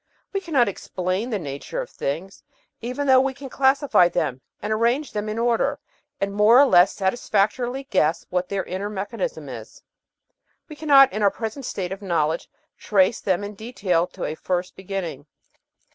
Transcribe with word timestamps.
We 0.33 0.41
cannot 0.41 0.67
'explain' 0.67 1.29
the 1.29 1.37
nature 1.37 1.79
of 1.79 1.91
things. 1.91 2.41
Even 2.81 3.05
though 3.05 3.21
we 3.21 3.35
can 3.35 3.49
classify 3.49 4.09
them 4.09 4.41
and 4.59 4.73
arrange 4.73 5.11
them 5.11 5.29
in 5.29 5.37
order, 5.37 5.77
and 6.19 6.33
more 6.33 6.59
or 6.59 6.65
less 6.65 6.91
satisfactorily 6.95 7.83
guess 7.83 8.25
what 8.31 8.49
their 8.49 8.63
inner 8.63 8.89
mechanism 8.89 9.47
is, 9.47 9.83
we 10.67 10.75
cannot, 10.75 11.13
in 11.13 11.21
our 11.21 11.29
present 11.29 11.65
state 11.65 11.91
of 11.91 12.01
knowledge, 12.01 12.49
trace 12.79 13.21
them 13.21 13.43
in 13.43 13.53
detail 13.53 14.07
to 14.07 14.23
a 14.23 14.33
first 14.33 14.75
beginning." 14.75 15.27